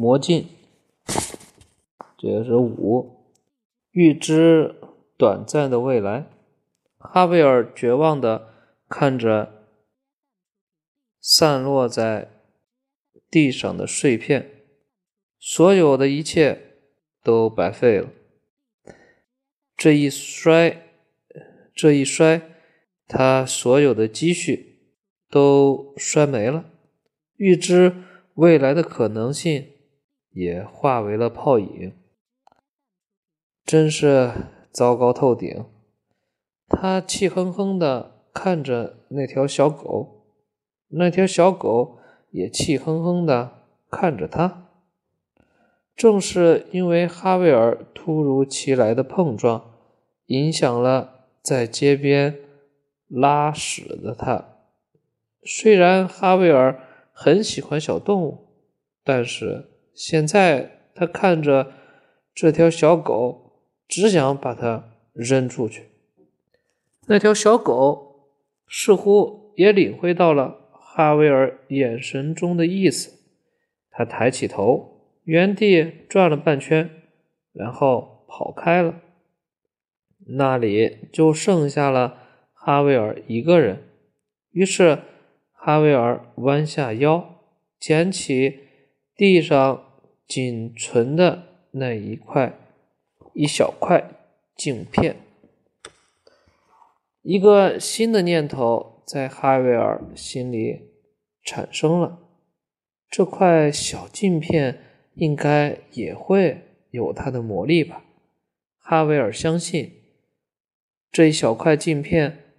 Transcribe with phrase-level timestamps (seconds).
[0.00, 0.46] 魔镜，
[2.16, 3.24] 这个是五，
[3.90, 4.76] 预知
[5.16, 6.30] 短暂的未来。
[6.98, 8.54] 哈维尔绝望的
[8.88, 9.66] 看着
[11.20, 12.30] 散落在
[13.28, 14.48] 地上的碎片，
[15.40, 16.76] 所有的一切
[17.24, 18.08] 都白费了。
[19.76, 20.80] 这一摔，
[21.74, 22.42] 这一摔，
[23.08, 24.78] 他所有的积蓄
[25.28, 26.66] 都摔没了，
[27.34, 27.96] 预知
[28.34, 29.72] 未来的可能性。
[30.38, 31.92] 也化为了泡影，
[33.64, 34.30] 真是
[34.70, 35.64] 糟糕透顶。
[36.68, 40.28] 他气哼哼地看着那条小狗，
[40.90, 41.98] 那条小狗
[42.30, 44.68] 也气哼哼地看着他。
[45.96, 49.74] 正是因为哈维尔突如其来的碰撞，
[50.26, 52.38] 影响了在街边
[53.08, 54.44] 拉屎的他。
[55.42, 56.80] 虽然哈维尔
[57.12, 58.46] 很喜欢小动物，
[59.02, 59.74] 但是。
[59.98, 61.72] 现在他看着
[62.32, 65.88] 这条小狗，只想把它扔出去。
[67.08, 68.30] 那条小狗
[68.68, 73.18] 似乎也领会到了哈维尔眼神中的意思，
[73.90, 76.88] 他抬起头，原地转了半圈，
[77.52, 79.00] 然后跑开了。
[80.28, 82.18] 那里就剩下了
[82.52, 83.82] 哈维尔一个人。
[84.52, 85.00] 于是
[85.50, 87.42] 哈维尔弯下腰，
[87.80, 88.60] 捡起
[89.16, 89.86] 地上。
[90.28, 92.52] 仅存的那一块
[93.32, 94.04] 一小块
[94.54, 95.16] 镜片，
[97.22, 100.90] 一个新的念头在哈维尔心里
[101.42, 102.18] 产生了：
[103.08, 104.78] 这块小镜片
[105.14, 108.04] 应该也会有它的魔力吧？
[108.76, 109.92] 哈维尔相信
[111.10, 112.52] 这一小块镜片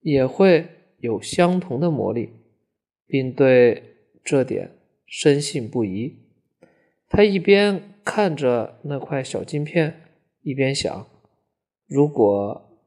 [0.00, 2.30] 也会有相同的魔力，
[3.06, 3.82] 并对
[4.24, 6.25] 这点深信不疑。
[7.08, 10.02] 他一边看着那块小镜片，
[10.42, 11.06] 一边想：
[11.86, 12.80] 如果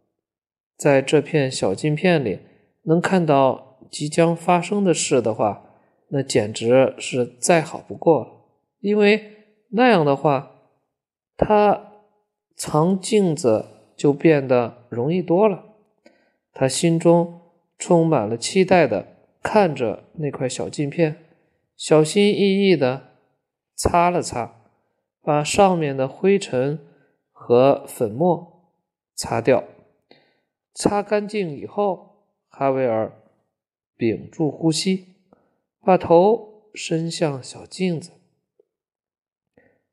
[0.77, 2.39] 在这片小镜片里
[2.83, 5.65] 能看到即将发生的事的话，
[6.09, 8.27] 那简直是再好不过了。
[8.81, 9.23] 因为
[9.71, 10.51] 那样的话，
[11.37, 11.93] 他
[12.55, 13.65] 藏镜子
[13.95, 15.65] 就变得容易多了。
[16.53, 17.41] 他心中
[17.77, 19.07] 充满了期待的
[19.41, 21.17] 看着那块小镜片，
[21.77, 23.08] 小心翼翼的。
[23.79, 24.61] 擦了擦，
[25.21, 26.85] 把上面的灰尘
[27.31, 28.73] 和粉末
[29.15, 29.63] 擦掉。
[30.73, 33.13] 擦干净以后，哈维尔
[33.95, 35.15] 屏住呼吸，
[35.79, 38.11] 把头伸向小镜子。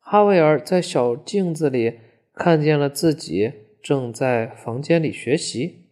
[0.01, 2.01] 哈维尔在小镜子里
[2.33, 5.87] 看见了自己正在房间里学习。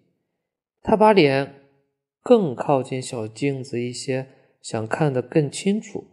[0.82, 1.54] 他把脸
[2.20, 4.26] 更靠近小镜子一些，
[4.60, 6.08] 想看得更清楚。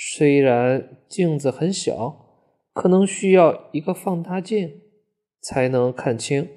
[0.00, 2.24] 虽然镜子很小，
[2.72, 4.80] 可能需要一个放大镜
[5.40, 6.48] 才能看清，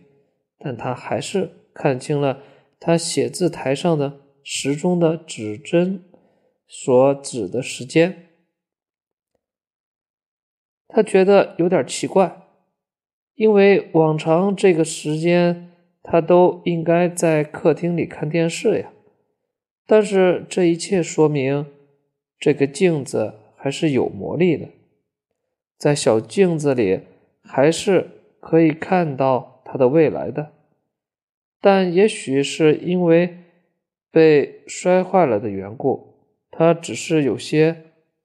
[0.60, 2.44] 但他还是看清了
[2.80, 6.04] 他写字台上的时钟的指针
[6.68, 8.28] 所指的时间。
[10.88, 12.44] 他觉得有点奇怪，
[13.34, 15.72] 因为往常这个时间
[16.04, 18.94] 他都应该在客厅里看电视呀。
[19.88, 21.66] 但是这一切说明。
[22.42, 24.68] 这个镜子还是有魔力的，
[25.78, 27.02] 在小镜子里
[27.44, 28.10] 还是
[28.40, 30.52] 可以看到他的未来的，
[31.62, 33.38] 但也许是因为
[34.10, 36.16] 被摔坏了的缘故，
[36.50, 37.84] 它只是有些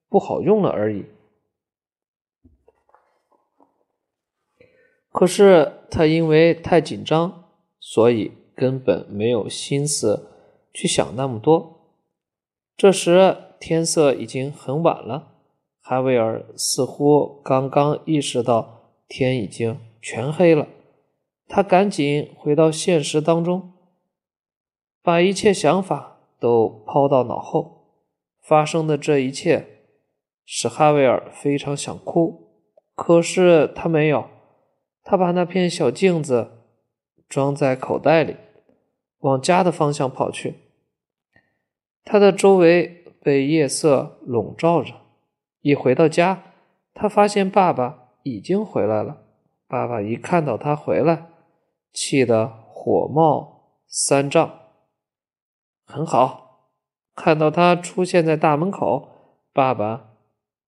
[0.09, 1.04] 不好用了而已。
[5.12, 10.31] 可是他因为太紧张，所以根本没有心思
[10.72, 11.93] 去想那么多。
[12.78, 13.37] 这时。
[13.59, 15.33] 天色已经很晚了，
[15.81, 20.69] 哈维尔似乎刚刚意识到天已经全黑了。
[21.49, 23.72] 他赶紧回到现实当中，
[25.03, 27.75] 把一切想法都抛到脑后。
[28.43, 29.66] 发生的这一切
[30.45, 32.51] 使哈维尔非常想哭，
[32.95, 34.27] 可是他没有。
[35.03, 36.51] 他把那片小镜子
[37.28, 38.36] 装在口袋里，
[39.21, 40.54] 往家的方向跑去。
[42.04, 43.04] 他的周围。
[43.27, 44.95] 被夜色笼罩着。
[45.61, 46.45] 一回到家，
[46.95, 49.25] 他发现爸爸已经回来了。
[49.67, 51.27] 爸爸一看到他回来，
[51.93, 54.49] 气得火冒三丈。
[55.84, 56.71] 很好，
[57.17, 59.09] 看到他出现在大门口，
[59.53, 60.11] 爸爸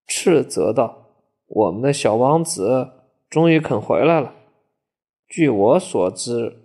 [0.05, 1.11] 斥责道
[1.47, 2.91] ：“我们的小王子
[3.31, 4.35] 终于肯回来了。
[5.29, 6.57] 据我所知，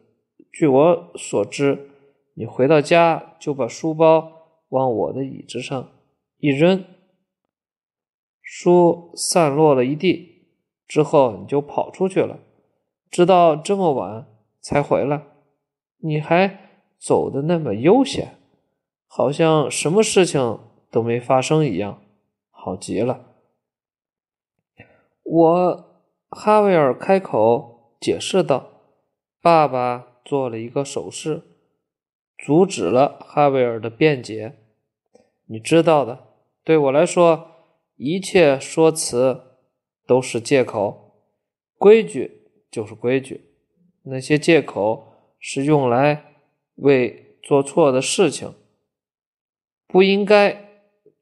[0.51, 1.91] 据我所知，
[2.33, 4.31] 你回到家就把书包。”
[4.73, 5.91] 往我的椅子上
[6.37, 6.83] 一扔，
[8.41, 10.47] 书散落了一地，
[10.87, 12.39] 之后你就跑出去了，
[13.11, 14.25] 直到这么晚
[14.59, 15.27] 才回来。
[15.99, 18.39] 你还走的那么悠闲，
[19.05, 20.59] 好像什么事情
[20.89, 22.01] 都没发生一样，
[22.49, 23.27] 好极了。
[25.21, 28.69] 我哈维尔开口解释道
[29.39, 31.43] ：“爸爸做了一个手势，
[32.39, 34.57] 阻止了哈维尔的辩解。
[35.53, 36.11] 你知道的，
[36.63, 37.49] 对我来说。”
[37.95, 39.39] 一切说辞
[40.07, 41.13] 都是借口，
[41.77, 43.51] 规矩就是规矩，
[44.01, 46.33] 那些借口是用来
[46.77, 48.55] 为做错的事情、
[49.87, 50.57] 不应该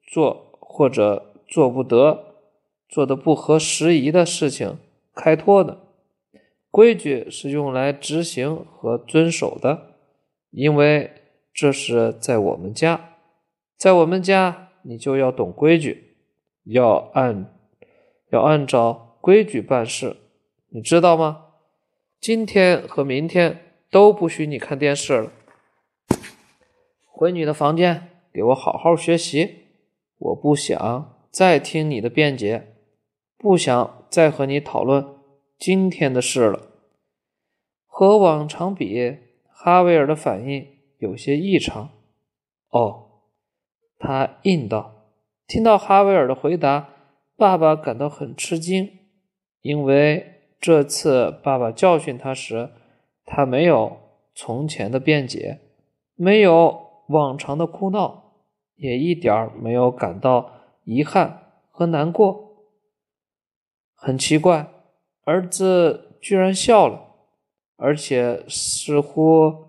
[0.02, 2.36] 做或者做不得、
[2.88, 4.78] 做的不合时宜的事情
[5.14, 5.78] 开脱的。
[6.70, 9.98] 规矩是用来执行和遵守的，
[10.50, 11.12] 因为
[11.52, 13.11] 这是在我们家，
[13.82, 16.14] 在我们家你就要懂规矩。
[16.62, 17.52] 要按
[18.30, 20.18] 要按照规矩办事，
[20.68, 21.46] 你知道吗？
[22.20, 25.32] 今天和明天都不许你看电视了。
[27.10, 29.64] 回你的房间，给我好好学习。
[30.16, 32.76] 我不想再听你的辩解，
[33.36, 35.04] 不想再和你讨论
[35.58, 36.68] 今天的事了。
[37.88, 39.16] 和往常比，
[39.48, 40.68] 哈维尔的反应
[40.98, 41.90] 有些异常。
[42.68, 43.11] 哦，
[44.02, 45.06] 他应道。
[45.46, 46.88] 听到哈维尔的回答，
[47.36, 48.90] 爸爸感到很吃惊，
[49.60, 52.70] 因为这次爸爸教训他时，
[53.24, 53.98] 他没有
[54.34, 55.60] 从前的辩解，
[56.16, 58.32] 没有往常的哭闹，
[58.74, 60.50] 也一点没有感到
[60.84, 62.66] 遗憾和难过。
[63.94, 64.68] 很奇怪，
[65.24, 67.00] 儿子居然笑了，
[67.76, 69.68] 而且似乎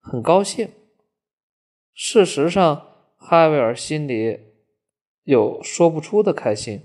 [0.00, 0.68] 很高兴。
[1.92, 2.87] 事实上，
[3.18, 4.48] 哈维尔心里。
[5.24, 6.80] 有说不出的开心，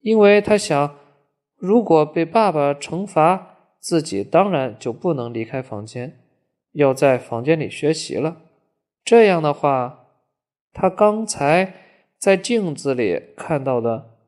[0.00, 0.98] 因为他想，
[1.56, 6.20] 如果被爸爸惩罚，自己当然就不能离开房间，
[6.72, 8.42] 要在房间里学习了。
[9.02, 10.08] 这样的话，
[10.74, 11.72] 他刚才
[12.18, 14.18] 在镜子里看到的，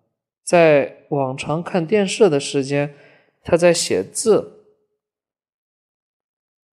[0.43, 2.95] 在往常看电视的时间，
[3.43, 4.65] 他在写字，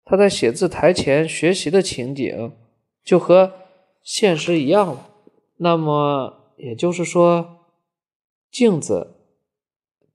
[0.05, 2.53] 他在写字台前学习的情景，
[3.03, 3.58] 就和
[4.11, 5.07] 现实一样了。
[5.57, 7.67] 那么也就是说，
[8.50, 9.17] 镜子，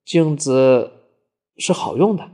[0.03, 0.91] 镜子
[1.55, 2.29] 是好用的。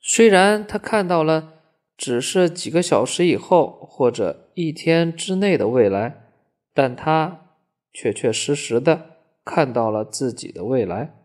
[0.00, 1.60] 虽然他看到了
[1.94, 6.32] 只是几个小时以后或者一天之内的未来，
[6.72, 7.56] 但他
[7.92, 11.22] 确确实实的看到了自己的未来。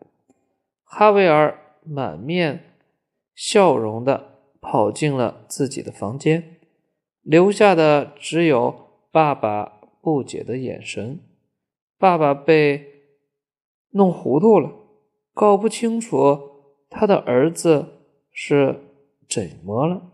[0.84, 2.76] 哈维尔满面
[3.34, 6.55] 笑容的跑进了自己的房间，
[7.26, 8.74] 留下的只有
[9.12, 9.74] 爸爸。
[10.06, 11.20] 不解的眼神，
[11.98, 13.08] 爸爸被
[13.90, 14.72] 弄糊涂了，
[15.34, 16.40] 搞不清楚
[16.92, 17.88] 他的儿子
[18.32, 18.82] 是
[19.28, 20.12] 怎么了。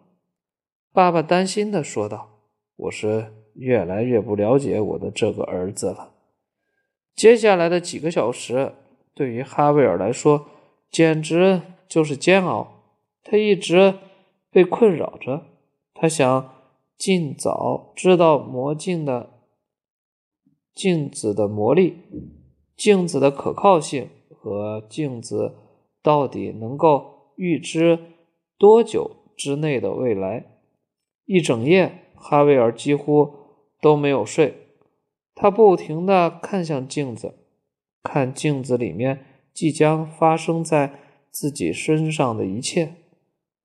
[0.94, 2.40] 爸爸担心的说道
[2.78, 6.14] ：“我是越来越不了解我的这个儿子了。”
[7.14, 8.72] 接下来的几个小时
[9.14, 10.46] 对于哈维尔来说
[10.90, 12.86] 简直就是煎熬，
[13.26, 13.96] 他一直
[14.50, 15.48] 被困扰着，
[15.94, 16.50] 他想
[17.02, 19.32] 尽早知道魔镜的。
[20.72, 21.98] 镜子的魔力，
[22.78, 25.56] 镜子的可靠性和镜子
[26.04, 27.98] 到底能够预知
[28.60, 30.60] 多久之内的未来？
[31.26, 33.34] 一整夜，哈维尔几乎
[33.82, 34.54] 都没有睡。
[35.34, 37.34] 他不停地看向镜子，
[38.04, 41.00] 看镜子里面即将发生在
[41.32, 42.94] 自己身上的一切，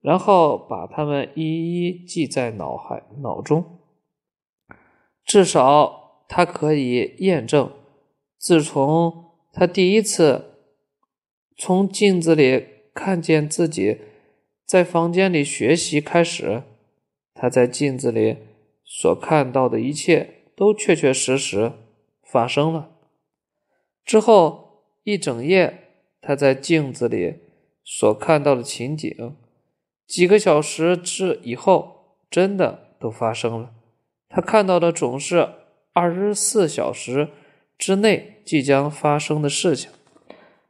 [0.07, 3.81] 然后把它们一一记在脑海脑中，
[5.25, 6.05] 至少。
[6.29, 7.71] 他可以验证，
[8.37, 10.57] 自从他第一次
[11.57, 13.99] 从镜子里看见自己
[14.65, 16.65] 在房间里学习开始，
[17.33, 18.39] 他在镜子里
[18.85, 21.71] 所看到的一切都确确实实
[22.25, 22.91] 发生了。
[24.05, 27.37] 之后一整夜，他在镜子里
[27.85, 29.37] 所看到的情景，
[30.07, 33.71] 几个小时之以后，真的都发生了。
[34.29, 35.49] 他看到的总是。
[35.99, 37.31] 二十四小时
[37.79, 39.91] 之内即将发生的事情，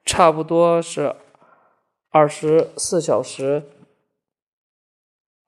[0.05, 1.17] 差不多是
[2.11, 3.65] 二十四小时，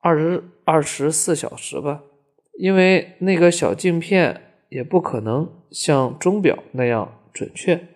[0.01, 2.01] 二十二十四小时吧。
[2.57, 7.87] 因为那个小镜片也不可能像钟表那样准确。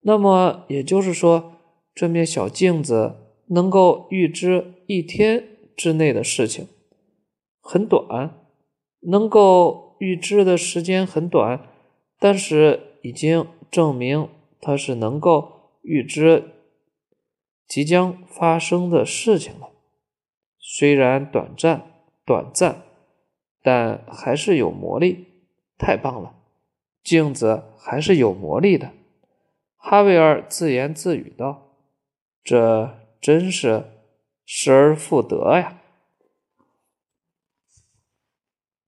[0.00, 1.60] 那么也就是说，
[1.94, 5.44] 这面小镜子能够预知一天
[5.76, 6.68] 之内的事情，
[7.60, 8.34] 很短，
[9.00, 9.86] 能够。
[10.00, 11.60] 预知的时间很短，
[12.20, 14.28] 但是已经证明
[14.60, 16.52] 它是能够预知
[17.66, 19.70] 即将发生的事情了。
[20.60, 21.90] 虽然短暂，
[22.24, 22.82] 短暂，
[23.60, 25.26] 但还是有魔力。
[25.76, 26.36] 太棒了，
[27.02, 28.92] 镜子还是有魔力的。
[29.76, 31.72] 哈维尔自言自语道
[32.44, 33.84] ：“这真是
[34.46, 35.80] 失而复得呀。”